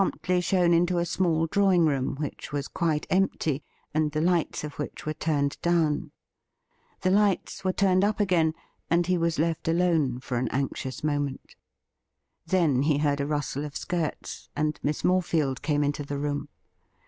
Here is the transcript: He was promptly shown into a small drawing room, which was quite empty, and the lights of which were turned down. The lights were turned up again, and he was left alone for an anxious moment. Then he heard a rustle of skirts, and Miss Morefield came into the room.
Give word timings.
He 0.01 0.03
was 0.03 0.09
promptly 0.13 0.41
shown 0.41 0.73
into 0.73 0.97
a 0.97 1.05
small 1.05 1.45
drawing 1.45 1.85
room, 1.85 2.15
which 2.15 2.51
was 2.51 2.67
quite 2.67 3.05
empty, 3.11 3.61
and 3.93 4.11
the 4.11 4.19
lights 4.19 4.63
of 4.63 4.79
which 4.79 5.05
were 5.05 5.13
turned 5.13 5.61
down. 5.61 6.09
The 7.01 7.11
lights 7.11 7.63
were 7.63 7.71
turned 7.71 8.03
up 8.03 8.19
again, 8.19 8.55
and 8.89 9.05
he 9.05 9.15
was 9.15 9.37
left 9.37 9.67
alone 9.67 10.19
for 10.19 10.37
an 10.39 10.47
anxious 10.47 11.03
moment. 11.03 11.55
Then 12.47 12.81
he 12.81 12.97
heard 12.97 13.21
a 13.21 13.27
rustle 13.27 13.63
of 13.63 13.75
skirts, 13.77 14.49
and 14.55 14.79
Miss 14.81 15.03
Morefield 15.03 15.61
came 15.61 15.83
into 15.83 16.03
the 16.03 16.17
room. 16.17 16.49